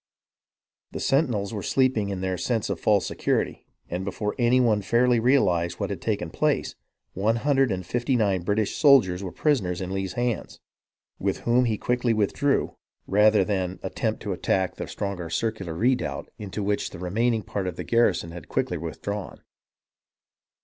[0.93, 5.19] The sentinels were sleeping in their sense of false security, and before any one fairly
[5.19, 6.73] realized what had taken place,
[7.13, 10.59] one hundred and fifty nine British soldiers were prisoners in Lee's hands,
[11.19, 12.75] with whom he quickly withdrew,
[13.05, 15.29] rather than attempt to attack 284 GENERAL FRANCIS MARION MINOR ENGAGEMENTS 285 the Stronger
[15.69, 19.41] circular redoubt into which the remaining part of the garrison had quickly withdrawn.